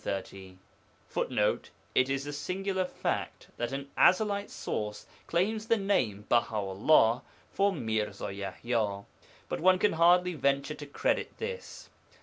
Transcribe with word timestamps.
[Footnote: 1.09 1.69
It 1.93 2.09
is 2.09 2.25
a 2.25 2.33
singular 2.33 2.85
fact 2.85 3.49
that 3.57 3.71
an 3.71 3.91
Ezelite 3.95 4.49
source 4.49 5.05
claims 5.27 5.67
the 5.67 5.77
name 5.77 6.25
Baha 6.27 6.55
'ullah 6.55 7.21
for 7.51 7.71
Mirza 7.71 8.29
Yaḥya. 8.33 9.05
But 9.47 9.59
one 9.61 9.77
can 9.77 9.93
hardly 9.93 10.33
venture 10.33 10.73
to 10.73 10.87
credit 10.87 11.37
this. 11.37 11.91